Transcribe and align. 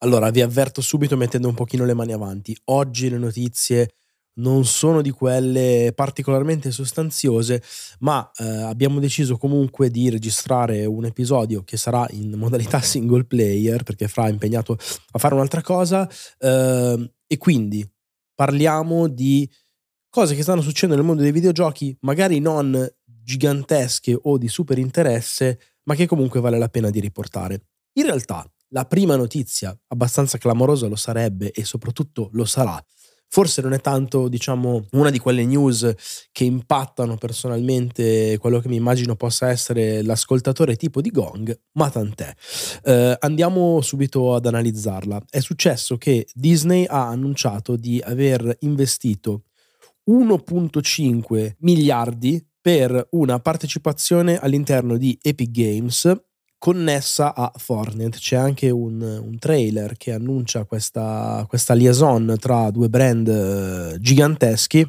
Allora, 0.00 0.30
vi 0.30 0.40
avverto 0.40 0.80
subito 0.80 1.16
mettendo 1.16 1.48
un 1.48 1.54
pochino 1.54 1.84
le 1.84 1.92
mani 1.92 2.12
avanti. 2.12 2.56
Oggi 2.66 3.10
le 3.10 3.18
notizie 3.18 3.90
non 4.38 4.64
sono 4.64 5.02
di 5.02 5.10
quelle 5.10 5.92
particolarmente 5.94 6.70
sostanziose, 6.70 7.62
ma 8.00 8.30
eh, 8.36 8.44
abbiamo 8.44 9.00
deciso 9.00 9.36
comunque 9.36 9.90
di 9.90 10.10
registrare 10.10 10.84
un 10.84 11.04
episodio 11.04 11.62
che 11.62 11.76
sarà 11.76 12.06
in 12.10 12.34
modalità 12.36 12.80
single 12.80 13.24
player, 13.24 13.82
perché 13.82 14.08
Fra 14.08 14.26
è 14.26 14.30
impegnato 14.30 14.76
a 15.12 15.18
fare 15.18 15.34
un'altra 15.34 15.62
cosa, 15.62 16.08
eh, 16.38 17.12
e 17.26 17.36
quindi 17.36 17.88
parliamo 18.34 19.08
di 19.08 19.48
cose 20.08 20.34
che 20.34 20.42
stanno 20.42 20.62
succedendo 20.62 20.96
nel 20.96 21.04
mondo 21.04 21.22
dei 21.22 21.32
videogiochi, 21.32 21.96
magari 22.00 22.38
non 22.40 22.88
gigantesche 23.04 24.18
o 24.20 24.38
di 24.38 24.48
super 24.48 24.78
interesse, 24.78 25.60
ma 25.84 25.94
che 25.94 26.06
comunque 26.06 26.40
vale 26.40 26.58
la 26.58 26.68
pena 26.68 26.90
di 26.90 27.00
riportare. 27.00 27.66
In 27.94 28.04
realtà, 28.04 28.50
la 28.68 28.84
prima 28.84 29.16
notizia, 29.16 29.76
abbastanza 29.88 30.38
clamorosa 30.38 30.86
lo 30.86 30.96
sarebbe 30.96 31.50
e 31.50 31.64
soprattutto 31.64 32.28
lo 32.32 32.44
sarà, 32.44 32.82
forse 33.28 33.62
non 33.62 33.72
è 33.72 33.80
tanto, 33.80 34.28
diciamo, 34.28 34.86
una 34.92 35.10
di 35.10 35.18
quelle 35.18 35.44
news 35.44 35.94
che 36.32 36.44
impattano 36.44 37.16
personalmente 37.16 38.38
quello 38.38 38.58
che 38.60 38.68
mi 38.68 38.76
immagino 38.76 39.16
possa 39.16 39.48
essere 39.48 40.02
l'ascoltatore 40.02 40.76
tipo 40.76 41.00
di 41.00 41.10
Gong, 41.10 41.58
ma 41.72 41.90
tant'è. 41.90 42.34
Eh, 42.84 43.16
andiamo 43.20 43.80
subito 43.80 44.34
ad 44.34 44.46
analizzarla. 44.46 45.22
È 45.28 45.40
successo 45.40 45.96
che 45.98 46.26
Disney 46.32 46.84
ha 46.86 47.08
annunciato 47.08 47.76
di 47.76 48.00
aver 48.04 48.56
investito 48.60 49.44
1.5 50.10 51.56
miliardi 51.58 52.44
per 52.60 53.08
una 53.10 53.38
partecipazione 53.40 54.38
all'interno 54.38 54.96
di 54.96 55.18
Epic 55.22 55.50
Games 55.50 56.27
connessa 56.58 57.34
a 57.34 57.50
Fortnite. 57.54 58.18
C'è 58.18 58.36
anche 58.36 58.70
un, 58.70 59.00
un 59.00 59.38
trailer 59.38 59.96
che 59.96 60.12
annuncia 60.12 60.64
questa, 60.64 61.44
questa, 61.48 61.74
liaison 61.74 62.36
tra 62.38 62.70
due 62.70 62.88
brand 62.88 63.28
eh, 63.28 63.96
giganteschi 64.00 64.80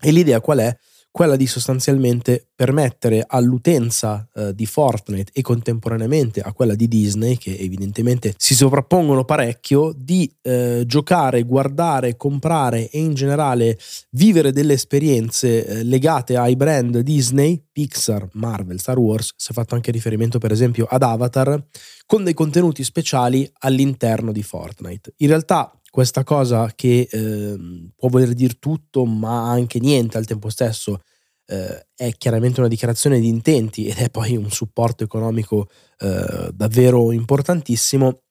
e 0.00 0.10
l'idea 0.10 0.40
qual 0.40 0.58
è? 0.58 0.76
Quella 1.14 1.36
di 1.36 1.46
sostanzialmente 1.46 2.44
permettere 2.56 3.24
all'utenza 3.24 4.28
eh, 4.34 4.52
di 4.52 4.66
Fortnite 4.66 5.30
e 5.32 5.42
contemporaneamente 5.42 6.40
a 6.40 6.52
quella 6.52 6.74
di 6.74 6.88
Disney, 6.88 7.36
che 7.36 7.56
evidentemente 7.56 8.34
si 8.36 8.56
sovrappongono 8.56 9.24
parecchio, 9.24 9.94
di 9.96 10.28
eh, 10.42 10.82
giocare, 10.84 11.44
guardare, 11.44 12.16
comprare 12.16 12.90
e 12.90 12.98
in 12.98 13.14
generale 13.14 13.78
vivere 14.10 14.50
delle 14.50 14.72
esperienze 14.72 15.64
eh, 15.64 15.84
legate 15.84 16.36
ai 16.36 16.56
brand 16.56 16.98
Disney, 16.98 17.62
Pixar, 17.70 18.30
Marvel, 18.32 18.80
Star 18.80 18.98
Wars, 18.98 19.34
si 19.36 19.52
è 19.52 19.54
fatto 19.54 19.76
anche 19.76 19.92
riferimento 19.92 20.38
per 20.38 20.50
esempio 20.50 20.84
ad 20.90 21.04
Avatar, 21.04 21.64
con 22.06 22.24
dei 22.24 22.34
contenuti 22.34 22.82
speciali 22.82 23.48
all'interno 23.60 24.32
di 24.32 24.42
Fortnite. 24.42 25.14
In 25.18 25.28
realtà 25.28 25.72
questa 25.94 26.24
cosa 26.24 26.72
che 26.74 27.06
eh, 27.08 27.56
può 27.94 28.08
voler 28.08 28.32
dire 28.32 28.56
tutto 28.58 29.04
ma 29.04 29.48
anche 29.48 29.78
niente 29.78 30.18
al 30.18 30.26
tempo 30.26 30.48
stesso 30.48 31.02
eh, 31.46 31.86
è 31.94 32.10
chiaramente 32.18 32.58
una 32.58 32.68
dichiarazione 32.68 33.20
di 33.20 33.28
intenti 33.28 33.86
ed 33.86 33.98
è 33.98 34.10
poi 34.10 34.34
un 34.34 34.50
supporto 34.50 35.04
economico 35.04 35.68
eh, 36.00 36.50
davvero 36.52 37.12
importantissimo, 37.12 38.22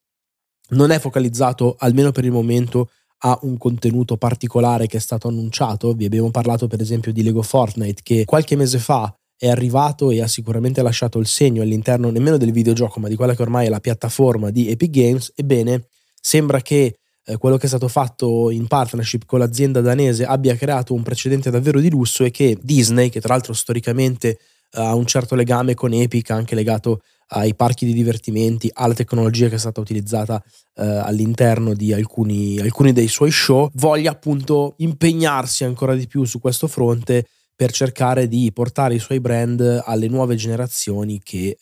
non 0.71 0.91
è 0.91 0.99
focalizzato 0.99 1.75
almeno 1.79 2.11
per 2.11 2.25
il 2.25 2.33
momento 2.33 2.89
a 3.19 3.39
un 3.43 3.57
contenuto 3.57 4.17
particolare 4.17 4.85
che 4.87 4.97
è 4.97 4.99
stato 4.99 5.29
annunciato. 5.29 5.93
Vi 5.93 6.03
abbiamo 6.03 6.31
parlato 6.31 6.67
per 6.67 6.81
esempio 6.81 7.13
di 7.13 7.23
Lego 7.23 7.43
Fortnite 7.43 8.01
che 8.03 8.25
qualche 8.25 8.57
mese 8.57 8.77
fa 8.77 9.09
è 9.37 9.47
arrivato 9.47 10.11
e 10.11 10.21
ha 10.21 10.27
sicuramente 10.27 10.81
lasciato 10.81 11.17
il 11.17 11.27
segno 11.27 11.61
all'interno 11.61 12.09
nemmeno 12.09 12.35
del 12.35 12.51
videogioco 12.51 12.99
ma 12.99 13.07
di 13.07 13.15
quella 13.15 13.35
che 13.35 13.41
ormai 13.41 13.67
è 13.67 13.69
la 13.69 13.79
piattaforma 13.79 14.49
di 14.49 14.69
Epic 14.69 14.89
Games. 14.89 15.31
Ebbene, 15.33 15.87
sembra 16.19 16.59
che 16.59 16.97
eh, 17.25 17.37
quello 17.37 17.57
che 17.57 17.65
è 17.65 17.69
stato 17.69 17.87
fatto 17.87 18.49
in 18.49 18.67
partnership 18.67 19.25
con 19.25 19.39
l'azienda 19.39 19.81
danese 19.81 20.25
abbia 20.25 20.55
creato 20.55 20.93
un 20.93 21.03
precedente 21.03 21.49
davvero 21.49 21.79
di 21.79 21.89
lusso 21.89 22.23
e 22.23 22.31
che 22.31 22.57
Disney, 22.61 23.09
che 23.09 23.21
tra 23.21 23.33
l'altro 23.33 23.53
storicamente 23.53 24.29
eh, 24.29 24.37
ha 24.81 24.93
un 24.95 25.05
certo 25.05 25.35
legame 25.35 25.73
con 25.73 25.93
Epic, 25.93 26.29
anche 26.31 26.55
legato 26.55 27.01
ai 27.27 27.55
parchi 27.55 27.85
di 27.85 27.93
divertimenti, 27.93 28.69
alla 28.73 28.93
tecnologia 28.93 29.47
che 29.47 29.55
è 29.55 29.59
stata 29.59 29.79
utilizzata 29.79 30.43
eh, 30.75 30.85
all'interno 30.85 31.73
di 31.73 31.93
alcuni, 31.93 32.59
alcuni 32.59 32.93
dei 32.93 33.07
suoi 33.07 33.31
show, 33.31 33.69
voglia 33.73 34.11
appunto 34.11 34.75
impegnarsi 34.77 35.63
ancora 35.63 35.95
di 35.95 36.07
più 36.07 36.25
su 36.25 36.39
questo 36.39 36.67
fronte 36.67 37.25
per 37.55 37.71
cercare 37.71 38.27
di 38.27 38.51
portare 38.51 38.95
i 38.95 38.99
suoi 38.99 39.19
brand 39.19 39.81
alle 39.85 40.07
nuove 40.07 40.35
generazioni 40.35 41.21
che 41.23 41.47
eh, 41.47 41.57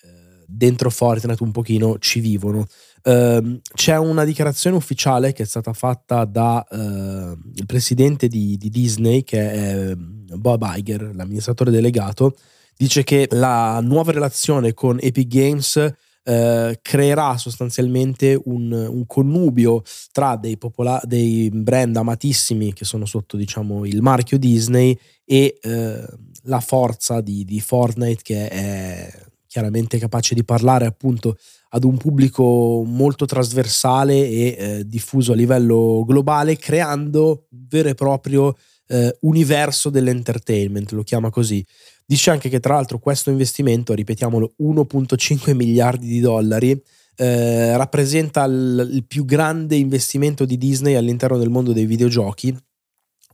dentro 0.51 0.89
Fortnite 0.89 1.43
un 1.43 1.51
pochino 1.51 1.97
ci 1.99 2.19
vivono. 2.19 2.65
Uh, 3.03 3.59
c'è 3.73 3.97
una 3.97 4.23
dichiarazione 4.23 4.75
ufficiale 4.75 5.33
che 5.33 5.43
è 5.43 5.45
stata 5.45 5.73
fatta 5.73 6.25
dal 6.25 6.63
uh, 6.69 7.65
presidente 7.65 8.27
di, 8.27 8.57
di, 8.57 8.69
Disney, 8.69 9.23
che 9.23 9.51
è 9.51 9.95
Bob 9.95 10.63
Iger, 10.75 11.15
l'amministratore 11.15 11.71
delegato, 11.71 12.35
dice 12.77 13.03
che 13.03 13.27
la 13.31 13.79
nuova 13.81 14.11
relazione 14.11 14.73
con 14.73 14.97
Epic 15.01 15.27
Games 15.27 15.75
uh, 15.75 16.73
creerà 16.81 17.37
sostanzialmente 17.37 18.39
un, 18.45 18.71
un 18.71 19.05
connubio 19.07 19.81
tra 20.11 20.35
dei, 20.35 20.57
popola- 20.57 21.01
dei, 21.03 21.49
brand 21.51 21.95
amatissimi 21.95 22.73
che 22.73 22.85
sono 22.85 23.05
sotto 23.05 23.35
diciamo, 23.35 23.85
il 23.85 24.01
marchio 24.01 24.37
Disney 24.37 24.97
e 25.25 25.57
eh, 25.61 26.05
la 26.43 26.59
forza 26.59 27.21
di, 27.21 27.45
di 27.45 27.61
Fortnite 27.61 28.21
che 28.21 28.49
è 28.49 29.29
chiaramente 29.51 29.99
capace 29.99 30.33
di 30.33 30.45
parlare 30.45 30.85
appunto 30.85 31.37
ad 31.71 31.83
un 31.83 31.97
pubblico 31.97 32.83
molto 32.85 33.25
trasversale 33.25 34.13
e 34.13 34.55
eh, 34.57 34.83
diffuso 34.87 35.33
a 35.33 35.35
livello 35.35 36.05
globale, 36.07 36.55
creando 36.55 37.47
un 37.49 37.65
vero 37.67 37.89
e 37.89 37.93
proprio 37.93 38.55
eh, 38.87 39.17
universo 39.23 39.89
dell'entertainment, 39.89 40.93
lo 40.93 41.03
chiama 41.03 41.29
così. 41.29 41.61
Dice 42.05 42.31
anche 42.31 42.47
che 42.47 42.61
tra 42.61 42.75
l'altro 42.75 42.99
questo 42.99 43.29
investimento, 43.29 43.93
ripetiamolo, 43.93 44.53
1.5 44.61 45.53
miliardi 45.53 46.07
di 46.07 46.21
dollari, 46.21 46.81
eh, 47.17 47.75
rappresenta 47.75 48.45
il, 48.45 48.89
il 48.89 49.05
più 49.05 49.25
grande 49.25 49.75
investimento 49.75 50.45
di 50.45 50.57
Disney 50.57 50.95
all'interno 50.95 51.37
del 51.37 51.49
mondo 51.49 51.73
dei 51.73 51.85
videogiochi, 51.85 52.57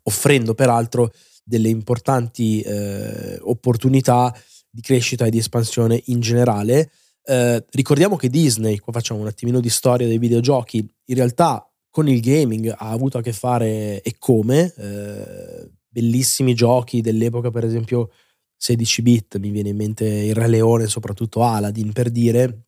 offrendo 0.02 0.56
peraltro 0.56 1.12
delle 1.44 1.70
importanti 1.70 2.60
eh, 2.62 3.38
opportunità 3.42 4.36
di 4.78 4.82
crescita 4.84 5.26
e 5.26 5.32
di 5.32 5.40
espansione 5.40 6.00
in 6.06 6.20
generale. 6.20 6.92
Eh, 7.24 7.66
ricordiamo 7.72 8.16
che 8.16 8.30
Disney, 8.30 8.78
qua 8.78 8.94
facciamo 8.94 9.20
un 9.20 9.26
attimino 9.26 9.60
di 9.60 9.70
storia 9.70 10.06
dei 10.06 10.20
videogiochi, 10.20 10.88
in 11.06 11.16
realtà 11.16 11.68
con 11.90 12.08
il 12.08 12.22
gaming 12.22 12.68
ha 12.70 12.92
avuto 12.92 13.18
a 13.18 13.24
che 13.24 13.34
fare 13.34 14.04
e 14.04 14.16
come, 14.20 14.72
eh, 14.78 15.68
bellissimi 15.90 16.54
giochi 16.54 17.02
dell'epoca, 17.02 17.50
per 17.50 17.66
esempio 17.66 18.12
16 18.56 19.02
bit, 19.02 19.38
mi 19.40 19.50
viene 19.50 19.70
in 19.70 19.78
mente 19.78 20.06
il 20.06 20.36
Re 20.36 20.48
Leone, 20.48 20.86
soprattutto 20.86 21.42
Aladdin 21.44 21.92
per 21.92 22.12
dire, 22.12 22.66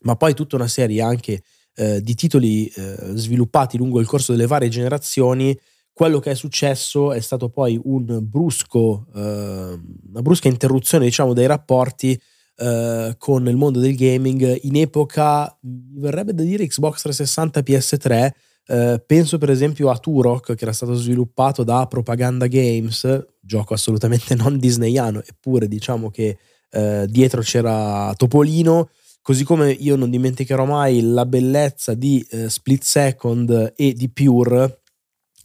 ma 0.00 0.16
poi 0.16 0.34
tutta 0.34 0.56
una 0.56 0.66
serie 0.66 1.02
anche 1.02 1.40
eh, 1.76 2.00
di 2.00 2.16
titoli 2.16 2.66
eh, 2.66 3.12
sviluppati 3.14 3.76
lungo 3.76 4.00
il 4.00 4.08
corso 4.08 4.32
delle 4.32 4.48
varie 4.48 4.68
generazioni, 4.68 5.56
quello 5.94 6.18
che 6.18 6.32
è 6.32 6.34
successo 6.34 7.12
è 7.12 7.20
stato 7.20 7.48
poi 7.48 7.80
un 7.84 8.18
brusco, 8.20 9.06
eh, 9.14 9.20
una 9.20 10.22
brusca 10.22 10.48
interruzione 10.48 11.04
diciamo, 11.04 11.32
dei 11.32 11.46
rapporti 11.46 12.20
eh, 12.56 13.14
con 13.16 13.46
il 13.46 13.56
mondo 13.56 13.78
del 13.78 13.94
gaming 13.94 14.58
in 14.62 14.76
epoca, 14.76 15.56
mi 15.62 16.00
verrebbe 16.00 16.34
da 16.34 16.42
dire 16.42 16.66
Xbox 16.66 17.02
360 17.02 17.60
PS3. 17.60 18.30
Eh, 18.66 19.02
penso 19.06 19.38
per 19.38 19.50
esempio 19.50 19.90
a 19.90 19.98
Turok 19.98 20.54
che 20.54 20.64
era 20.64 20.72
stato 20.72 20.94
sviluppato 20.94 21.62
da 21.62 21.86
Propaganda 21.86 22.48
Games, 22.48 23.26
gioco 23.40 23.74
assolutamente 23.74 24.34
non 24.36 24.58
disneyano, 24.58 25.22
eppure 25.24 25.68
diciamo 25.68 26.10
che 26.10 26.38
eh, 26.70 27.06
dietro 27.08 27.40
c'era 27.40 28.12
Topolino. 28.16 28.90
Così 29.22 29.44
come 29.44 29.70
io 29.70 29.96
non 29.96 30.10
dimenticherò 30.10 30.64
mai 30.64 31.00
la 31.00 31.24
bellezza 31.24 31.94
di 31.94 32.26
eh, 32.30 32.50
Split 32.50 32.82
Second 32.82 33.72
e 33.74 33.92
di 33.94 34.10
Pure, 34.10 34.80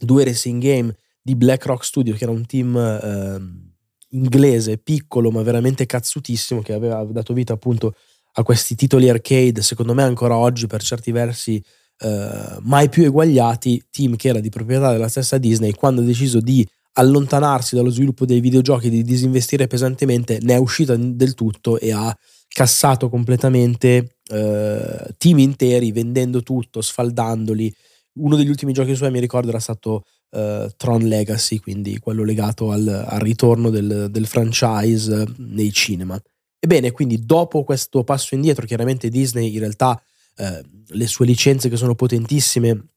due 0.00 0.24
racing 0.24 0.62
game 0.62 0.94
di 1.22 1.36
BlackRock 1.36 1.84
Studio, 1.84 2.14
che 2.14 2.24
era 2.24 2.32
un 2.32 2.46
team 2.46 2.76
eh, 2.76 3.68
inglese 4.10 4.78
piccolo 4.78 5.30
ma 5.30 5.42
veramente 5.42 5.86
cazzutissimo, 5.86 6.62
che 6.62 6.72
aveva 6.72 7.04
dato 7.04 7.32
vita 7.32 7.52
appunto 7.52 7.94
a 8.34 8.42
questi 8.42 8.74
titoli 8.74 9.08
arcade, 9.08 9.62
secondo 9.62 9.94
me 9.94 10.02
ancora 10.02 10.36
oggi 10.36 10.66
per 10.66 10.82
certi 10.82 11.10
versi 11.12 11.62
eh, 11.98 12.58
mai 12.62 12.88
più 12.88 13.04
eguagliati, 13.04 13.84
team 13.90 14.16
che 14.16 14.28
era 14.28 14.40
di 14.40 14.48
proprietà 14.48 14.92
della 14.92 15.08
stessa 15.08 15.38
Disney, 15.38 15.72
quando 15.72 16.00
ha 16.00 16.04
deciso 16.04 16.40
di 16.40 16.66
allontanarsi 16.94 17.76
dallo 17.76 17.90
sviluppo 17.90 18.24
dei 18.24 18.40
videogiochi, 18.40 18.90
di 18.90 19.02
disinvestire 19.02 19.66
pesantemente, 19.66 20.38
ne 20.42 20.54
è 20.54 20.58
uscita 20.58 20.96
del 20.96 21.34
tutto 21.34 21.78
e 21.78 21.92
ha 21.92 22.16
cassato 22.48 23.08
completamente 23.08 24.16
eh, 24.28 25.14
team 25.16 25.38
interi, 25.38 25.92
vendendo 25.92 26.42
tutto, 26.42 26.80
sfaldandoli. 26.80 27.72
Uno 28.14 28.36
degli 28.36 28.48
ultimi 28.48 28.72
giochi 28.72 28.94
suoi, 28.94 29.10
mi 29.10 29.20
ricordo, 29.20 29.48
era 29.48 29.60
stato 29.60 30.04
eh, 30.30 30.70
Tron 30.76 31.02
Legacy, 31.02 31.58
quindi 31.58 31.98
quello 31.98 32.24
legato 32.24 32.70
al, 32.70 32.86
al 32.86 33.20
ritorno 33.20 33.70
del, 33.70 34.08
del, 34.10 34.26
franchise 34.26 35.26
nei 35.38 35.72
cinema. 35.72 36.20
Ebbene, 36.58 36.90
quindi 36.90 37.24
dopo 37.24 37.64
questo 37.64 38.04
passo 38.04 38.34
indietro, 38.34 38.66
chiaramente 38.66 39.08
Disney 39.08 39.52
in 39.52 39.60
realtà 39.60 40.00
eh, 40.36 40.62
le 40.86 41.06
sue 41.06 41.26
licenze 41.26 41.68
che 41.68 41.76
sono 41.76 41.94
potentissime 41.94 42.88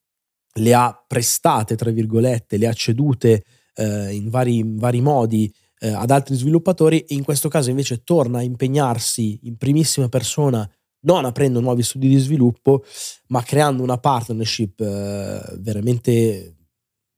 le 0.56 0.74
ha 0.74 1.04
prestate, 1.08 1.76
tra 1.76 1.92
virgolette, 1.92 2.58
le 2.58 2.68
ha 2.68 2.74
cedute 2.74 3.44
eh, 3.76 4.14
in, 4.14 4.30
vari, 4.30 4.58
in 4.58 4.78
vari 4.78 5.02
modi 5.02 5.52
ad 5.84 6.12
altri 6.12 6.36
sviluppatori 6.36 7.02
e 7.02 7.14
in 7.14 7.26
questo 7.26 7.50
caso 7.50 7.70
invece 7.70 8.04
torna 8.06 8.38
a 8.38 8.42
impegnarsi 8.42 9.40
in 9.44 9.58
primissima 9.58 10.08
persona 10.08 10.70
non 11.04 11.26
aprendo 11.26 11.60
nuovi 11.60 11.84
studi 11.84 12.08
di 12.08 12.18
sviluppo, 12.18 12.84
ma 13.28 13.42
creando 13.44 13.84
una 13.84 13.98
partnership 13.98 14.80
eh, 14.82 15.42
veramente 15.60 16.56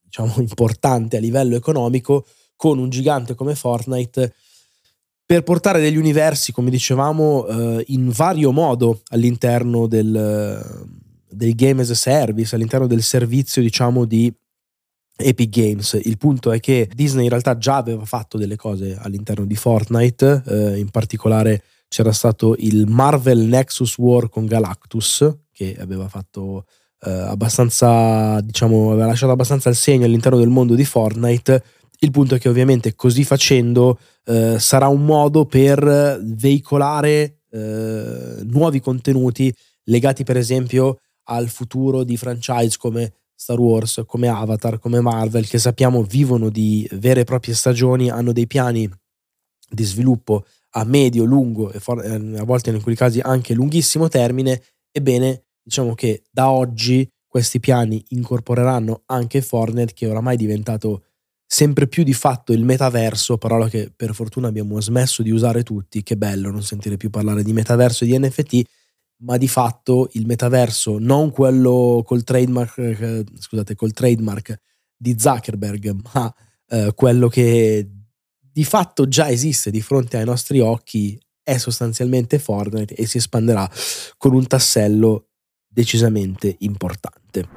diciamo, 0.04 0.34
importante 0.40 1.18
a 1.18 1.20
livello 1.20 1.56
economico 1.56 2.26
con 2.56 2.80
un 2.80 2.90
gigante 2.90 3.36
come 3.36 3.56
Fortnite 3.56 4.34
per 5.26 5.42
portare 5.44 5.82
degli 5.82 5.98
universi, 5.98 6.52
come 6.52 6.70
dicevamo, 6.70 7.48
eh, 7.48 7.84
in 7.88 8.10
vario 8.10 8.52
modo 8.52 9.02
all'interno 9.08 9.88
del, 9.88 10.88
del 11.28 11.56
game 11.56 11.82
as 11.82 11.90
a 11.90 11.96
service, 11.96 12.54
all'interno 12.54 12.86
del 12.86 13.02
servizio, 13.02 13.64
diciamo, 13.64 14.06
di 14.06 14.32
Epic 15.18 15.50
Games. 15.50 16.00
Il 16.04 16.18
punto 16.20 16.52
è 16.52 16.60
che 16.60 16.88
Disney 16.94 17.24
in 17.24 17.30
realtà 17.30 17.58
già 17.58 17.78
aveva 17.78 18.06
fatto 18.06 18.38
delle 18.38 18.56
cose 18.56 18.96
all'interno 19.00 19.46
di 19.46 19.56
Fortnite, 19.56 20.44
eh, 20.46 20.78
in 20.78 20.90
particolare 20.92 21.64
c'era 21.88 22.12
stato 22.12 22.56
il 22.60 22.88
Marvel 22.88 23.40
Nexus 23.40 23.98
War 23.98 24.30
con 24.30 24.46
Galactus, 24.46 25.38
che 25.52 25.76
aveva 25.80 26.08
fatto 26.08 26.66
eh, 27.02 27.10
abbastanza, 27.10 28.40
diciamo, 28.42 28.92
aveva 28.92 29.08
lasciato 29.08 29.32
abbastanza 29.32 29.70
il 29.70 29.76
segno 29.76 30.06
all'interno 30.06 30.38
del 30.38 30.50
mondo 30.50 30.76
di 30.76 30.86
Fortnite. 30.86 31.64
Il 32.00 32.12
punto 32.12 32.36
è 32.36 32.40
che 32.40 32.50
ovviamente 32.50 32.96
così 32.96 33.24
facendo 33.24 34.00
eh, 34.26 34.60
sarà 34.60 34.88
un 34.88 35.06
modo 35.06 35.46
per 35.46 36.20
veicolare 36.22 37.40
eh, 37.50 38.40
nuovi 38.44 38.82
contenuti 38.82 39.54
legati 39.86 40.24
per 40.24 40.36
esempio 40.36 41.00
al 41.28 41.48
futuro 41.48 42.04
di 42.04 42.18
franchise 42.18 42.78
come 42.78 43.14
Star 43.34 43.60
Wars, 43.60 44.04
come 44.06 44.28
Avatar, 44.28 44.80
come 44.80 45.02
Marvel, 45.02 45.48
che 45.48 45.58
sappiamo 45.58 46.04
vivono 46.04 46.50
di 46.50 46.88
vere 46.94 47.22
e 47.22 47.26
proprie 47.26 47.54
stagioni, 47.54 48.10
hanno 48.10 48.32
dei 48.32 48.48
piani 48.48 48.90
di 49.70 49.84
sviluppo 49.84 50.46
a 50.78 50.84
medio, 50.84 51.24
lungo 51.24 51.72
e 51.72 51.80
for- 51.80 52.04
eh, 52.04 52.38
a 52.38 52.44
volte 52.44 52.70
in 52.70 52.76
alcuni 52.76 52.96
casi 52.96 53.20
anche 53.20 53.54
lunghissimo 53.54 54.08
termine, 54.08 54.62
ebbene 54.92 55.46
diciamo 55.62 55.96
che 55.96 56.24
da 56.30 56.50
oggi 56.50 57.10
questi 57.28 57.60
piani 57.60 58.04
incorporeranno 58.10 59.04
anche 59.08 59.42
Fortnite 59.42 59.94
che 59.94 60.06
è 60.06 60.10
oramai 60.10 60.38
diventato 60.38 61.04
sempre 61.46 61.88
più 61.88 62.04
di 62.04 62.14
fatto 62.14 62.54
il 62.54 62.64
metaverso, 62.64 63.38
parola 63.38 63.70
che 63.70 63.92
per 63.96 64.14
fortuna 64.14 64.48
abbiamo 64.48 64.80
smesso 64.82 65.22
di 65.22 65.32
usare 65.32 65.64
tutti, 65.64 66.04
che 66.04 66.18
bello 66.18 66.50
non 66.50 66.64
sentire 66.64 66.98
più 66.98 67.10
parlare 67.10 67.44
di 67.44 67.54
metaverso 67.54 68.04
e 68.04 68.08
di 68.08 68.20
NFT, 68.20 68.64
ma 69.24 69.38
di 69.38 69.48
fatto 69.48 70.10
il 70.14 70.26
metaverso, 70.26 70.98
non 71.00 71.32
quello 71.32 72.04
col 72.06 72.24
trademark, 72.24 72.78
eh, 72.78 73.24
scusate, 73.38 73.76
col 73.76 73.92
trademark 73.92 74.60
di 74.98 75.16
Zuckerberg, 75.18 75.96
ma 76.14 76.34
eh, 76.68 76.92
quello 76.96 77.28
che 77.28 77.88
di 78.56 78.64
fatto 78.64 79.06
già 79.10 79.30
esiste 79.30 79.70
di 79.70 79.82
fronte 79.82 80.16
ai 80.16 80.24
nostri 80.24 80.62
occhi, 80.62 81.20
è 81.44 81.58
sostanzialmente 81.58 82.40
Fortnite 82.40 82.96
e 82.96 83.06
si 83.06 83.18
espanderà 83.18 83.70
con 84.18 84.34
un 84.34 84.48
tassello 84.48 85.32
decisamente 85.68 86.56
importante. 86.60 87.50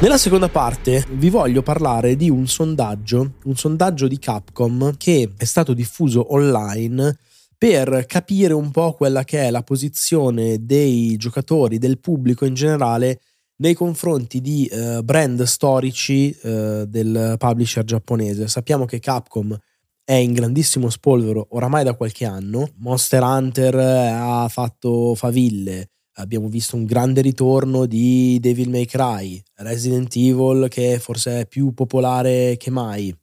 Nella 0.00 0.16
seconda 0.16 0.48
parte 0.48 1.04
vi 1.10 1.28
voglio 1.28 1.62
parlare 1.62 2.14
di 2.14 2.30
un 2.30 2.46
sondaggio, 2.46 3.32
un 3.46 3.56
sondaggio 3.56 4.06
di 4.06 4.20
Capcom 4.20 4.96
che 4.96 5.32
è 5.36 5.44
stato 5.44 5.74
diffuso 5.74 6.32
online 6.34 7.18
per 7.58 8.06
capire 8.06 8.52
un 8.52 8.70
po' 8.70 8.92
quella 8.92 9.24
che 9.24 9.40
è 9.40 9.50
la 9.50 9.64
posizione 9.64 10.64
dei 10.64 11.16
giocatori, 11.16 11.78
del 11.78 11.98
pubblico 11.98 12.44
in 12.44 12.54
generale 12.54 13.22
nei 13.60 13.74
confronti 13.74 14.40
di 14.40 14.66
eh, 14.66 15.02
brand 15.02 15.42
storici 15.42 16.30
eh, 16.30 16.84
del 16.86 17.34
publisher 17.38 17.84
giapponese. 17.84 18.48
Sappiamo 18.48 18.84
che 18.84 19.00
Capcom 19.00 19.56
è 20.04 20.14
in 20.14 20.32
grandissimo 20.32 20.90
spolvero 20.90 21.48
oramai 21.50 21.84
da 21.84 21.94
qualche 21.94 22.24
anno. 22.24 22.70
Monster 22.76 23.22
Hunter 23.22 23.74
eh, 23.74 24.08
ha 24.08 24.48
fatto 24.48 25.14
faville. 25.14 25.90
Abbiamo 26.18 26.48
visto 26.48 26.76
un 26.76 26.84
grande 26.84 27.20
ritorno 27.20 27.86
di 27.86 28.38
Devil 28.40 28.70
May 28.70 28.86
Cry, 28.86 29.40
Resident 29.56 30.14
Evil 30.16 30.66
che 30.68 30.98
forse 30.98 31.40
è 31.40 31.46
più 31.46 31.72
popolare 31.72 32.56
che 32.56 32.70
mai. 32.70 33.14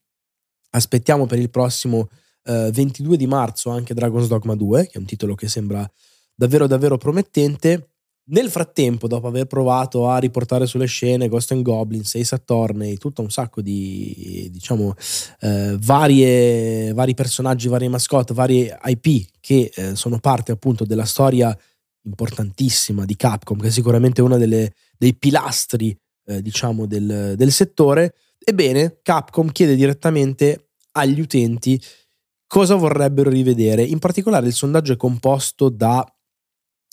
Aspettiamo 0.72 1.25
per 1.25 1.39
il 1.39 1.50
prossimo 1.50 2.10
22 2.44 3.13
eh, 3.13 3.18
di 3.18 3.27
marzo 3.27 3.70
anche 3.70 3.94
Dragon's 3.94 4.27
Dogma 4.27 4.56
2, 4.56 4.84
che 4.88 4.94
è 4.94 4.98
un 4.98 5.06
titolo 5.06 5.36
che 5.36 5.50
sembra 5.50 5.89
davvero 6.34 6.68
davvero 6.68 6.98
promettente. 6.98 7.95
Nel 8.27 8.50
frattempo, 8.50 9.08
dopo 9.08 9.27
aver 9.27 9.46
provato 9.46 10.10
a 10.10 10.17
riportare 10.17 10.65
sulle 10.65 10.88
scene 10.88 11.27
Ghost 11.27 11.51
and 11.51 11.62
Goblins, 11.62 12.15
Ace 12.15 12.34
Attorney, 12.34 12.98
tutto 12.98 13.22
un 13.22 13.29
sacco 13.29 13.62
di, 13.62 14.50
diciamo, 14.51 14.96
eh, 15.41 15.77
varie, 15.79 16.91
vari 16.94 17.13
personaggi, 17.13 17.67
varie 17.67 17.88
mascotte, 17.88 18.34
varie 18.34 18.75
IP 18.86 19.27
che 19.39 19.72
eh, 19.75 19.96
sono 19.96 20.17
parte 20.17 20.51
appunto 20.51 20.86
della 20.86 21.05
storia 21.05 21.55
importantissima 22.05 23.05
di 23.05 23.15
Capcom, 23.15 23.60
che 23.60 23.67
è 23.67 23.72
sicuramente 23.72 24.24
uno 24.24 24.38
dei 24.38 25.15
pilastri, 25.20 25.96
eh, 26.25 26.41
diciamo, 26.41 26.88
del, 26.88 27.36
del 27.38 27.51
settore, 27.51 28.15
ebbene, 28.44 29.01
Capcom 29.03 29.51
chiede 29.51 29.75
direttamente 29.75 30.70
agli 30.94 31.20
utenti 31.20 31.79
cosa 32.48 32.74
vorrebbero 32.75 33.29
rivedere. 33.29 33.84
In 33.84 34.00
particolare 34.00 34.48
il 34.48 34.53
sondaggio 34.53 34.94
è 34.94 34.98
composto 34.98 35.70
da 35.70 36.03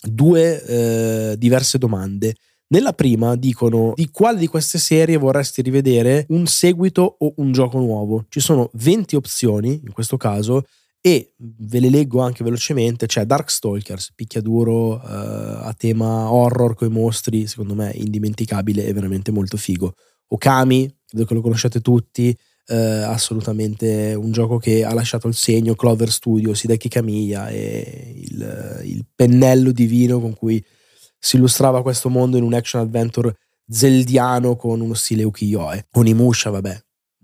due 0.07 0.63
eh, 0.63 1.37
diverse 1.37 1.77
domande. 1.77 2.35
Nella 2.67 2.93
prima 2.93 3.35
dicono 3.35 3.93
di 3.95 4.09
quale 4.09 4.39
di 4.39 4.47
queste 4.47 4.79
serie 4.79 5.17
vorresti 5.17 5.61
rivedere 5.61 6.25
un 6.29 6.47
seguito 6.47 7.17
o 7.19 7.33
un 7.37 7.51
gioco 7.51 7.77
nuovo. 7.77 8.25
Ci 8.29 8.39
sono 8.39 8.69
20 8.73 9.15
opzioni 9.15 9.81
in 9.83 9.91
questo 9.91 10.17
caso 10.17 10.63
e 10.99 11.33
ve 11.37 11.79
le 11.79 11.89
leggo 11.89 12.21
anche 12.21 12.43
velocemente. 12.43 13.05
C'è 13.05 13.25
Darkstalkers, 13.25 14.13
picchiaduro 14.15 15.01
eh, 15.03 15.05
a 15.05 15.75
tema 15.77 16.31
horror 16.31 16.75
con 16.75 16.87
i 16.87 16.91
mostri, 16.91 17.45
secondo 17.45 17.75
me 17.75 17.91
indimenticabile 17.93 18.85
e 18.85 18.93
veramente 18.93 19.31
molto 19.31 19.57
figo. 19.57 19.93
Okami, 20.29 20.95
credo 21.05 21.25
che 21.25 21.33
lo 21.33 21.41
conosciate 21.41 21.81
tutti, 21.81 22.35
eh, 22.67 22.75
assolutamente 22.75 24.13
un 24.15 24.31
gioco 24.31 24.57
che 24.57 24.85
ha 24.85 24.93
lasciato 24.93 25.27
il 25.27 25.35
segno, 25.35 25.75
Clover 25.75 26.09
Studio, 26.09 26.53
Hideki 26.53 26.87
Kamiya 26.87 27.49
e 27.49 28.22
il, 28.33 28.81
il, 28.83 29.05
pennello 29.15 29.71
divino 29.71 30.19
con 30.19 30.35
cui 30.35 30.63
si 31.17 31.37
illustrava 31.37 31.81
questo 31.81 32.09
mondo 32.09 32.37
in 32.37 32.43
un 32.43 32.53
action 32.53 32.81
adventure 32.81 33.37
zeldiano 33.67 34.55
con 34.55 34.81
uno 34.81 34.93
stile 34.93 35.23
ukiyo-e. 35.23 35.85
Onimusha, 35.91 36.49
vabbè, 36.49 36.81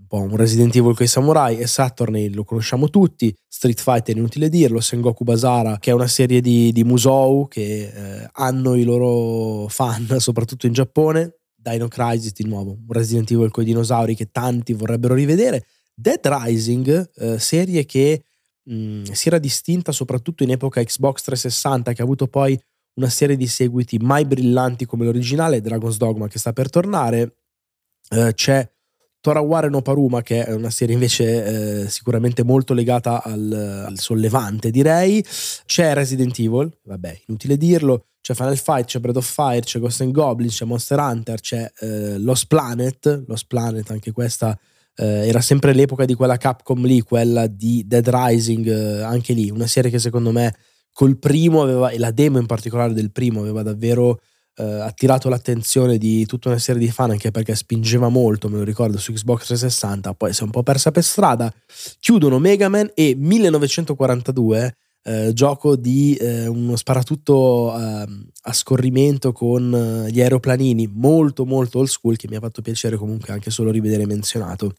po' 0.09 0.21
un 0.21 0.35
Resident 0.35 0.75
Evil 0.75 0.95
con 0.95 1.05
i 1.05 1.07
samurai 1.07 1.59
e 1.59 1.67
Saturn 1.67 2.31
lo 2.33 2.43
conosciamo 2.43 2.89
tutti, 2.89 3.33
Street 3.47 3.79
Fighter 3.79 4.17
inutile 4.17 4.49
dirlo, 4.49 4.81
Sengoku 4.81 5.23
Basara 5.23 5.77
che 5.77 5.91
è 5.91 5.93
una 5.93 6.07
serie 6.07 6.41
di, 6.41 6.71
di 6.71 6.83
Musou 6.83 7.47
che 7.47 7.91
eh, 7.93 8.29
hanno 8.33 8.73
i 8.73 8.83
loro 8.83 9.67
fan 9.69 10.15
soprattutto 10.19 10.65
in 10.65 10.73
Giappone, 10.73 11.35
Dino 11.55 11.87
Crisis 11.87 12.33
di 12.33 12.45
nuovo, 12.45 12.71
un 12.71 12.87
Resident 12.87 13.29
Evil 13.29 13.51
con 13.51 13.63
i 13.63 13.67
dinosauri 13.67 14.15
che 14.15 14.31
tanti 14.31 14.73
vorrebbero 14.73 15.13
rivedere, 15.13 15.65
Dead 15.93 16.19
Rising, 16.23 17.11
eh, 17.15 17.39
serie 17.39 17.85
che 17.85 18.23
mm, 18.71 19.03
si 19.03 19.27
era 19.27 19.37
distinta 19.37 19.91
soprattutto 19.91 20.43
in 20.43 20.51
epoca 20.51 20.83
Xbox 20.83 21.23
360 21.23 21.93
che 21.93 22.01
ha 22.01 22.05
avuto 22.05 22.27
poi 22.27 22.59
una 22.95 23.09
serie 23.09 23.37
di 23.37 23.47
seguiti 23.47 23.97
mai 23.97 24.25
brillanti 24.25 24.85
come 24.85 25.05
l'originale, 25.05 25.61
Dragon's 25.61 25.97
Dogma 25.97 26.27
che 26.27 26.39
sta 26.39 26.53
per 26.53 26.69
tornare, 26.69 27.35
eh, 28.09 28.33
c'è 28.33 28.69
Toraware 29.21 29.69
no 29.69 29.81
Paruma, 29.81 30.21
che 30.21 30.45
è 30.45 30.53
una 30.53 30.69
serie 30.69 30.93
invece 30.93 31.83
eh, 31.83 31.89
sicuramente 31.89 32.43
molto 32.43 32.73
legata 32.73 33.21
al, 33.21 33.85
al, 33.87 33.97
sollevante, 33.99 34.71
direi. 34.71 35.23
C'è 35.65 35.93
Resident 35.93 36.37
Evil, 36.39 36.71
vabbè, 36.83 37.23
inutile 37.27 37.57
dirlo. 37.57 38.05
C'è 38.21 38.33
Final 38.33 38.57
Fight, 38.57 38.85
c'è 38.85 38.99
Breath 38.99 39.17
of 39.17 39.29
Fire, 39.29 39.61
c'è 39.61 39.79
Ghost 39.79 40.01
and 40.01 40.13
Goblins, 40.13 40.55
c'è 40.55 40.65
Monster 40.65 40.99
Hunter, 40.99 41.39
c'è 41.39 41.69
eh, 41.79 42.17
Lost 42.17 42.47
Planet. 42.47 43.23
Lost 43.27 43.45
Planet, 43.47 43.89
anche 43.91 44.11
questa 44.11 44.57
eh, 44.99 45.27
era 45.27 45.39
sempre 45.39 45.73
l'epoca 45.73 46.03
di 46.03 46.13
quella 46.13 46.35
Capcom 46.35 46.85
lì, 46.85 46.99
quella 46.99 47.47
di 47.47 47.85
Dead 47.87 48.07
Rising, 48.07 48.67
eh, 48.67 49.01
anche 49.01 49.31
lì. 49.31 49.49
Una 49.49 49.67
serie 49.67 49.89
che 49.89 49.97
secondo 49.99 50.31
me 50.31 50.53
col 50.91 51.17
primo 51.17 51.61
aveva, 51.61 51.89
e 51.89 51.97
la 51.97 52.11
demo 52.11 52.37
in 52.37 52.45
particolare 52.45 52.93
del 52.93 53.11
primo, 53.11 53.39
aveva 53.39 53.63
davvero 53.63 54.19
eh, 54.55 54.63
attirato 54.63 55.29
l'attenzione 55.29 55.97
di 55.97 56.25
tutta 56.25 56.49
una 56.49 56.57
serie 56.57 56.81
di 56.81 56.91
fan 56.91 57.11
anche 57.11 57.31
perché 57.31 57.55
spingeva 57.55 58.09
molto, 58.09 58.49
me 58.49 58.57
lo 58.57 58.65
ricordo, 58.65 58.97
su 58.97 59.13
Xbox 59.13 59.45
360, 59.45 60.13
poi 60.15 60.33
si 60.33 60.41
è 60.41 60.43
un 60.43 60.51
po' 60.51 60.63
persa 60.63 60.91
per 60.91 61.03
strada. 61.03 61.53
Chiudono 61.99 62.37
Mega 62.37 62.67
Man 62.67 62.91
e 62.93 63.15
1942, 63.15 64.75
eh, 65.03 65.31
gioco 65.31 65.77
di 65.77 66.15
eh, 66.15 66.47
uno 66.47 66.75
sparatutto 66.75 67.73
ehm, 67.73 68.27
a 68.41 68.51
scorrimento 68.51 69.31
con 69.31 69.73
eh, 70.07 70.11
gli 70.11 70.19
aeroplanini, 70.19 70.91
molto 70.93 71.45
molto 71.45 71.79
old 71.79 71.87
school, 71.87 72.17
che 72.17 72.27
mi 72.27 72.35
ha 72.35 72.41
fatto 72.41 72.61
piacere 72.61 72.97
comunque 72.97 73.31
anche 73.31 73.49
solo 73.49 73.71
rivedere 73.71 74.05
menzionato. 74.05 74.73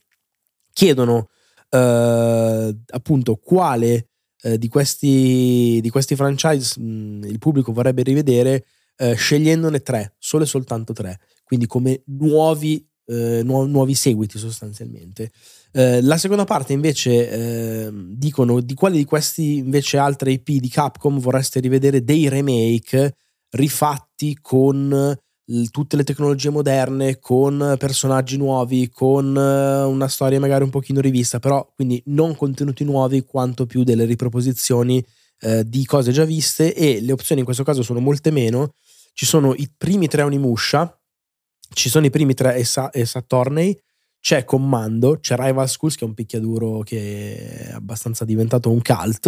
Chiedono 0.80 1.28
eh, 1.68 2.76
appunto 2.86 3.36
quale 3.36 4.08
eh, 4.40 4.56
di, 4.56 4.68
questi, 4.68 5.78
di 5.82 5.90
questi 5.90 6.16
franchise 6.16 6.80
mh, 6.80 7.24
il 7.24 7.38
pubblico 7.38 7.70
vorrebbe 7.70 8.02
rivedere 8.02 8.64
eh, 8.96 9.12
scegliendone 9.12 9.80
tre, 9.80 10.14
solo 10.16 10.44
e 10.44 10.46
soltanto 10.46 10.94
tre, 10.94 11.20
quindi 11.44 11.66
come 11.66 12.00
nuovi, 12.06 12.82
eh, 13.04 13.42
nu- 13.44 13.66
nuovi 13.66 13.94
seguiti 13.94 14.38
sostanzialmente. 14.38 15.32
Eh, 15.70 16.00
la 16.00 16.16
seconda 16.16 16.44
parte 16.44 16.72
invece 16.72 17.28
eh, 17.28 17.90
dicono 17.92 18.62
di 18.62 18.72
quali 18.72 18.96
di 18.96 19.04
questi 19.04 19.58
invece 19.58 19.98
altre 19.98 20.32
IP 20.32 20.52
di 20.52 20.68
Capcom 20.70 21.18
vorreste 21.18 21.60
rivedere 21.60 22.02
dei 22.02 22.26
remake 22.30 23.16
rifatti 23.50 24.38
con 24.40 25.14
tutte 25.70 25.96
le 25.96 26.04
tecnologie 26.04 26.50
moderne, 26.50 27.18
con 27.18 27.76
personaggi 27.78 28.36
nuovi, 28.36 28.88
con 28.88 29.36
eh, 29.36 29.82
una 29.82 30.08
storia 30.08 30.38
magari 30.38 30.64
un 30.64 30.70
pochino 30.70 31.00
rivista, 31.00 31.38
però 31.38 31.70
quindi 31.74 32.02
non 32.06 32.36
contenuti 32.36 32.84
nuovi 32.84 33.22
quanto 33.24 33.66
più 33.66 33.82
delle 33.82 34.04
riproposizioni 34.04 35.04
eh, 35.40 35.68
di 35.68 35.84
cose 35.84 36.12
già 36.12 36.24
viste. 36.24 36.74
E 36.74 37.00
le 37.00 37.12
opzioni 37.12 37.40
in 37.40 37.46
questo 37.46 37.64
caso 37.64 37.82
sono 37.82 38.00
molte 38.00 38.30
meno. 38.30 38.74
Ci 39.12 39.26
sono 39.26 39.54
i 39.54 39.68
primi 39.76 40.06
tre 40.06 40.22
Onimusha, 40.22 40.98
ci 41.72 41.88
sono 41.88 42.06
i 42.06 42.10
primi 42.10 42.34
tre 42.34 42.54
Esa, 42.56 42.90
Esa 42.92 43.22
c'è 44.20 44.44
Commando, 44.44 45.18
c'è 45.18 45.34
Rival 45.36 45.68
Schools 45.68 45.96
che 45.96 46.04
è 46.04 46.06
un 46.08 46.14
picchiaduro 46.14 46.80
che 46.80 47.68
è 47.68 47.72
abbastanza 47.72 48.26
diventato 48.26 48.70
un 48.70 48.82
cult, 48.82 49.26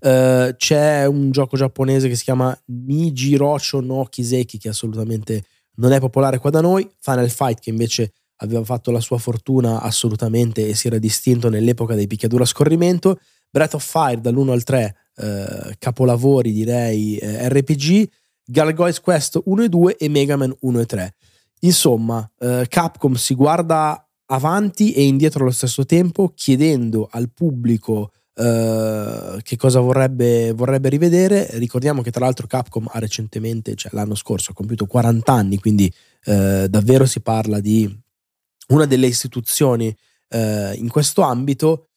uh, 0.00 0.54
c'è 0.56 1.06
un 1.06 1.32
gioco 1.32 1.56
giapponese 1.56 2.08
che 2.08 2.14
si 2.14 2.22
chiama 2.22 2.56
Nijirocho 2.66 3.80
no 3.80 4.06
Kiseki 4.08 4.58
che 4.58 4.68
assolutamente 4.68 5.44
non 5.78 5.92
è 5.92 6.00
popolare 6.00 6.38
qua 6.38 6.50
da 6.50 6.60
noi, 6.60 6.88
Final 7.00 7.30
Fight 7.30 7.60
che 7.60 7.70
invece 7.70 8.12
aveva 8.36 8.62
fatto 8.64 8.90
la 8.90 9.00
sua 9.00 9.18
fortuna 9.18 9.80
assolutamente 9.80 10.68
e 10.68 10.74
si 10.74 10.86
era 10.86 10.98
distinto 10.98 11.48
nell'epoca 11.48 11.94
dei 11.94 12.06
picchiaduro 12.06 12.44
a 12.44 12.46
scorrimento, 12.46 13.18
Breath 13.50 13.74
of 13.74 13.84
Fire 13.84 14.20
dall'1 14.20 14.50
al 14.50 14.62
3, 14.62 14.96
uh, 15.16 15.70
capolavori 15.78 16.52
direi 16.52 17.18
uh, 17.20 17.48
RPG, 17.48 18.08
Gargoyles 18.44 19.00
Quest 19.00 19.40
1 19.44 19.62
e 19.64 19.68
2 19.68 19.96
e 19.96 20.08
Mega 20.08 20.36
Man 20.36 20.54
1 20.58 20.80
e 20.80 20.86
3. 20.86 21.14
Insomma, 21.60 22.28
eh, 22.38 22.66
Capcom 22.68 23.14
si 23.14 23.34
guarda 23.34 24.08
avanti 24.26 24.92
e 24.92 25.04
indietro 25.04 25.42
allo 25.42 25.52
stesso 25.52 25.84
tempo, 25.84 26.32
chiedendo 26.34 27.08
al 27.10 27.30
pubblico 27.30 28.12
eh, 28.38 29.40
che 29.42 29.56
cosa 29.56 29.80
vorrebbe, 29.80 30.52
vorrebbe, 30.52 30.88
rivedere. 30.88 31.48
Ricordiamo 31.58 32.02
che 32.02 32.12
tra 32.12 32.24
l'altro 32.24 32.46
Capcom 32.46 32.88
ha 32.92 32.98
recentemente, 33.00 33.74
cioè 33.74 33.90
l'anno 33.94 34.14
scorso, 34.14 34.52
ha 34.52 34.54
compiuto 34.54 34.86
40 34.86 35.32
anni, 35.32 35.58
quindi 35.58 35.92
eh, 36.24 36.66
davvero 36.70 37.04
si 37.04 37.20
parla 37.20 37.58
di 37.58 37.92
una 38.68 38.86
delle 38.86 39.06
istituzioni 39.06 39.94
eh, 40.28 40.74
in 40.76 40.88
questo 40.88 41.22
ambito 41.22 41.88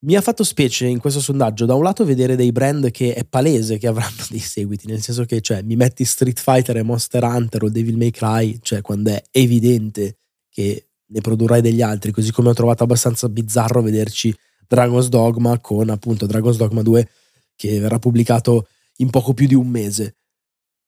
mi 0.00 0.14
ha 0.14 0.20
fatto 0.20 0.44
specie 0.44 0.86
in 0.86 1.00
questo 1.00 1.18
sondaggio, 1.18 1.66
da 1.66 1.74
un 1.74 1.82
lato, 1.82 2.04
vedere 2.04 2.36
dei 2.36 2.52
brand 2.52 2.92
che 2.92 3.14
è 3.14 3.24
palese 3.24 3.78
che 3.78 3.88
avranno 3.88 4.24
dei 4.30 4.38
seguiti, 4.38 4.86
nel 4.86 5.02
senso 5.02 5.24
che 5.24 5.40
cioè, 5.40 5.62
mi 5.62 5.74
metti 5.74 6.04
Street 6.04 6.38
Fighter 6.38 6.76
e 6.76 6.82
Monster 6.82 7.24
Hunter 7.24 7.64
o 7.64 7.68
Devil 7.68 7.96
May 7.96 8.10
Cry, 8.10 8.58
cioè 8.62 8.80
quando 8.80 9.10
è 9.10 9.22
evidente 9.32 10.18
che 10.48 10.86
ne 11.04 11.20
produrrai 11.20 11.60
degli 11.60 11.82
altri, 11.82 12.12
così 12.12 12.30
come 12.30 12.50
ho 12.50 12.54
trovato 12.54 12.84
abbastanza 12.84 13.28
bizzarro 13.28 13.82
vederci 13.82 14.32
Dragon's 14.68 15.08
Dogma 15.08 15.58
con 15.58 15.88
appunto 15.88 16.26
Dragon's 16.26 16.56
Dogma 16.56 16.82
2 16.82 17.08
che 17.56 17.80
verrà 17.80 17.98
pubblicato 17.98 18.68
in 18.98 19.10
poco 19.10 19.34
più 19.34 19.48
di 19.48 19.54
un 19.54 19.66
mese. 19.66 20.18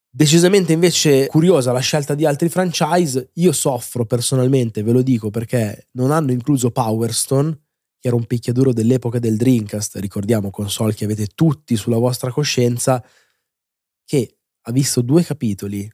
Decisamente 0.09 0.73
invece 0.73 1.27
curiosa 1.27 1.71
la 1.71 1.79
scelta 1.79 2.15
di 2.15 2.25
altri 2.25 2.49
franchise, 2.49 3.31
io 3.35 3.51
soffro 3.51 4.05
personalmente, 4.05 4.83
ve 4.83 4.91
lo 4.91 5.01
dico, 5.01 5.29
perché 5.29 5.87
non 5.91 6.11
hanno 6.11 6.31
incluso 6.31 6.71
Power 6.71 7.13
Stone 7.13 7.57
che 8.01 8.07
era 8.07 8.15
un 8.15 8.25
picchiaduro 8.25 8.73
dell'epoca 8.73 9.19
del 9.19 9.37
Dreamcast, 9.37 9.97
ricordiamo 9.97 10.49
console 10.49 10.95
che 10.95 11.05
avete 11.05 11.27
tutti 11.27 11.75
sulla 11.75 11.97
vostra 11.97 12.31
coscienza, 12.31 13.03
che 14.03 14.39
ha 14.63 14.71
visto 14.71 15.01
due 15.01 15.23
capitoli, 15.23 15.89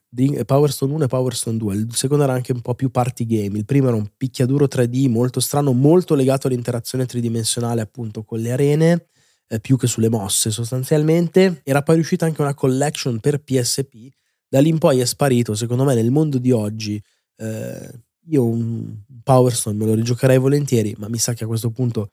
Power 0.46 0.72
Stone 0.72 0.94
1 0.94 1.04
e 1.06 1.08
Power 1.08 1.34
Stone 1.34 1.58
2, 1.58 1.76
il 1.76 1.96
secondo 1.96 2.24
era 2.24 2.34
anche 2.34 2.52
un 2.52 2.62
po' 2.62 2.76
più 2.76 2.90
party 2.90 3.26
game, 3.26 3.58
il 3.58 3.66
primo 3.66 3.88
era 3.88 3.96
un 3.96 4.10
picchiaduro 4.16 4.66
3D 4.66 5.10
molto 5.10 5.40
strano, 5.40 5.72
molto 5.72 6.16
legato 6.16 6.48
all'interazione 6.48 7.06
tridimensionale 7.06 7.82
appunto 7.82 8.24
con 8.24 8.40
le 8.40 8.52
arene, 8.52 9.08
eh, 9.48 9.60
più 9.62 9.78
che 9.78 9.88
sulle 9.88 10.10
mosse 10.10 10.52
sostanzialmente, 10.52 11.62
era 11.64 11.82
poi 11.82 11.96
riuscita 11.96 12.26
anche 12.26 12.42
una 12.42 12.54
collection 12.54 13.20
per 13.20 13.42
PSP, 13.42 14.10
da 14.50 14.60
lì 14.60 14.70
in 14.70 14.78
poi 14.78 15.00
è 15.00 15.06
sparito, 15.06 15.56
secondo 15.56 15.84
me 15.86 15.96
nel 15.96 16.12
mondo 16.12 16.38
di 16.38 16.52
oggi 16.52 17.02
eh, 17.38 17.90
io 18.30 18.46
un 18.46 18.98
Power 19.24 19.54
Stone 19.54 19.78
me 19.78 19.86
lo 19.86 19.94
rigiocherei 19.94 20.38
volentieri, 20.38 20.96
ma 20.98 21.08
mi 21.08 21.18
sa 21.18 21.34
che 21.34 21.44
a 21.44 21.48
questo 21.48 21.70
punto 21.70 22.12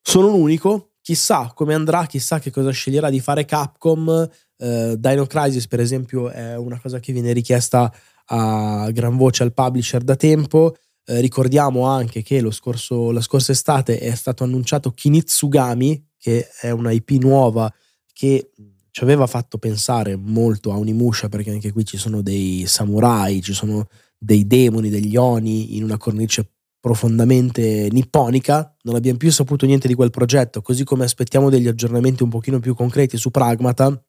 sono 0.00 0.28
l'unico. 0.28 0.88
Chissà 1.00 1.50
come 1.54 1.74
andrà, 1.74 2.06
chissà 2.06 2.38
che 2.38 2.50
cosa 2.50 2.70
sceglierà 2.70 3.10
di 3.10 3.20
fare 3.20 3.44
Capcom. 3.44 4.28
Uh, 4.62 4.94
Dino 4.94 5.26
Crisis, 5.26 5.66
per 5.66 5.80
esempio, 5.80 6.30
è 6.30 6.56
una 6.56 6.78
cosa 6.80 7.00
che 7.00 7.12
viene 7.12 7.32
richiesta 7.32 7.92
a 8.26 8.88
gran 8.92 9.16
voce 9.16 9.42
al 9.42 9.52
publisher 9.52 10.04
da 10.04 10.14
tempo. 10.14 10.76
Uh, 11.04 11.16
ricordiamo 11.16 11.86
anche 11.86 12.22
che 12.22 12.48
scorso, 12.52 13.10
la 13.10 13.20
scorsa 13.20 13.50
estate 13.50 13.98
è 13.98 14.14
stato 14.14 14.44
annunciato 14.44 14.92
Kinitsugami, 14.92 16.10
che 16.16 16.46
è 16.60 16.70
una 16.70 16.92
IP 16.92 17.10
nuova 17.20 17.72
che 18.12 18.52
ci 18.92 19.02
aveva 19.02 19.26
fatto 19.26 19.58
pensare 19.58 20.14
molto 20.14 20.70
a 20.70 20.76
Unimusha, 20.76 21.28
perché 21.28 21.50
anche 21.50 21.72
qui 21.72 21.84
ci 21.84 21.96
sono 21.96 22.22
dei 22.22 22.64
samurai, 22.66 23.42
ci 23.42 23.54
sono 23.54 23.88
dei 24.16 24.46
demoni, 24.46 24.90
degli 24.90 25.16
oni 25.16 25.76
in 25.76 25.82
una 25.82 25.96
cornice 25.96 26.52
profondamente 26.78 27.88
nipponica, 27.90 28.76
non 28.82 28.94
abbiamo 28.94 29.18
più 29.18 29.32
saputo 29.32 29.66
niente 29.66 29.88
di 29.88 29.94
quel 29.94 30.10
progetto, 30.10 30.62
così 30.62 30.84
come 30.84 31.02
aspettiamo 31.02 31.50
degli 31.50 31.66
aggiornamenti 31.66 32.22
un 32.22 32.28
pochino 32.28 32.60
più 32.60 32.76
concreti 32.76 33.16
su 33.16 33.30
Pragmata, 33.30 34.00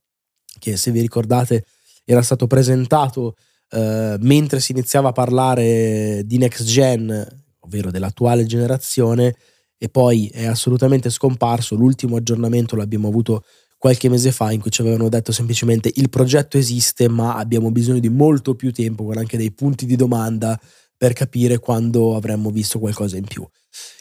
che 0.59 0.77
se 0.77 0.91
vi 0.91 1.01
ricordate 1.01 1.65
era 2.05 2.21
stato 2.21 2.47
presentato 2.47 3.35
eh, 3.69 4.17
mentre 4.19 4.59
si 4.59 4.71
iniziava 4.71 5.09
a 5.09 5.13
parlare 5.13 6.23
di 6.25 6.37
next 6.37 6.63
gen, 6.63 7.27
ovvero 7.59 7.91
dell'attuale 7.91 8.45
generazione, 8.45 9.35
e 9.77 9.89
poi 9.89 10.27
è 10.27 10.45
assolutamente 10.45 11.09
scomparso. 11.09 11.75
L'ultimo 11.75 12.15
aggiornamento 12.15 12.75
l'abbiamo 12.75 13.07
avuto 13.07 13.43
qualche 13.83 14.07
mese 14.07 14.31
fa 14.31 14.49
in 14.53 14.61
cui 14.61 14.71
ci 14.71 14.79
avevano 14.79 15.09
detto 15.09 15.33
semplicemente 15.33 15.91
il 15.95 16.09
progetto 16.09 16.57
esiste 16.57 17.09
ma 17.09 17.35
abbiamo 17.35 17.69
bisogno 17.69 17.99
di 17.99 18.07
molto 18.07 18.55
più 18.55 18.71
tempo 18.71 19.03
con 19.03 19.17
anche 19.17 19.35
dei 19.35 19.51
punti 19.51 19.85
di 19.85 19.97
domanda 19.97 20.57
per 21.03 21.11
capire 21.11 21.59
quando 21.59 22.15
avremmo 22.15 22.49
visto 22.49 22.79
qualcosa 22.79 23.17
in 23.17 23.25
più. 23.25 23.45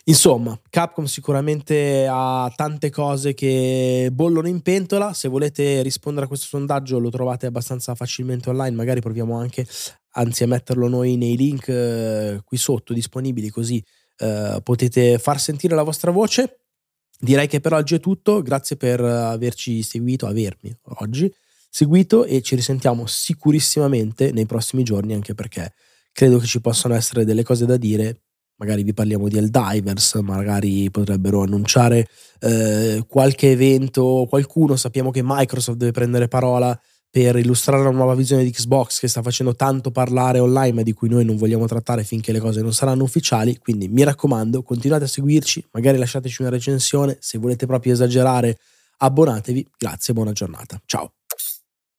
Insomma, 0.05 0.57
Capcom 0.71 1.07
sicuramente 1.07 2.07
ha 2.09 2.49
tante 2.55 2.91
cose 2.91 3.35
che 3.35 4.09
bollono 4.13 4.47
in 4.47 4.61
pentola. 4.61 5.13
Se 5.13 5.27
volete 5.27 5.83
rispondere 5.83 6.27
a 6.27 6.29
questo 6.29 6.47
sondaggio 6.47 7.01
lo 7.01 7.11
trovate 7.11 7.47
abbastanza 7.47 7.97
facilmente 7.97 8.51
online, 8.51 8.77
magari 8.77 9.01
proviamo 9.01 9.37
anche, 9.37 9.67
anzi 10.13 10.45
a 10.45 10.47
metterlo 10.47 10.87
noi 10.87 11.17
nei 11.17 11.37
link 11.37 11.67
eh, 11.67 12.41
qui 12.45 12.57
sotto 12.57 12.93
disponibili 12.93 13.51
così 13.51 13.85
eh, 14.19 14.61
potete 14.63 15.19
far 15.19 15.41
sentire 15.41 15.75
la 15.75 15.83
vostra 15.83 16.13
voce. 16.13 16.61
Direi 17.19 17.49
che 17.49 17.59
per 17.59 17.73
oggi 17.73 17.97
è 17.97 18.01
tutto, 18.01 18.43
grazie 18.43 18.77
per 18.77 19.01
averci 19.01 19.83
seguito, 19.83 20.29
avermi 20.29 20.73
oggi 21.01 21.35
seguito 21.69 22.25
e 22.25 22.43
ci 22.43 22.55
risentiamo 22.55 23.07
sicurissimamente 23.07 24.31
nei 24.31 24.47
prossimi 24.47 24.85
giorni 24.85 25.15
anche 25.15 25.35
perché 25.35 25.75
credo 26.13 26.39
che 26.39 26.47
ci 26.47 26.61
possano 26.61 26.95
essere 26.95 27.25
delle 27.25 27.43
cose 27.43 27.67
da 27.67 27.77
dire. 27.77 28.21
Magari 28.57 28.85
vi 28.85 28.95
parliamo 28.95 29.29
di 29.29 29.39
Eldivers, 29.39 30.15
magari 30.17 30.89
potrebbero 30.91 31.43
annunciare 31.43 32.07
eh, 32.41 33.05
qualche 33.09 33.51
evento, 33.51 34.27
qualcuno, 34.29 34.77
sappiamo 34.77 35.11
che 35.11 35.21
Microsoft 35.25 35.79
deve 35.79 35.91
prendere 35.91 36.29
parola 36.29 36.79
per 37.13 37.37
illustrare 37.37 37.83
una 37.83 37.91
nuova 37.91 38.15
visione 38.15 38.43
di 38.43 38.51
Xbox 38.51 38.99
che 38.99 39.07
sta 39.07 39.21
facendo 39.21 39.55
tanto 39.55 39.91
parlare 39.91 40.39
online 40.39 40.73
ma 40.73 40.83
di 40.83 40.95
cui 40.95 41.11
noi 41.11 41.27
non 41.27 41.37
vogliamo 41.37 41.67
trattare 41.67 42.05
finché 42.05 42.33
le 42.33 42.41
cose 42.41 42.63
non 42.63 42.73
saranno 42.73 43.03
ufficiali, 43.03 43.59
quindi 43.59 43.89
mi 43.89 44.03
raccomando 44.03 44.63
continuate 44.63 45.05
a 45.05 45.09
seguirci, 45.09 45.63
magari 45.73 45.99
lasciateci 45.99 46.41
una 46.41 46.51
recensione, 46.51 47.19
se 47.21 47.37
volete 47.37 47.67
proprio 47.67 47.93
esagerare 47.93 48.59
abbonatevi, 48.97 49.69
grazie, 49.77 50.15
buona 50.15 50.33
giornata, 50.33 50.81
ciao. 50.87 51.13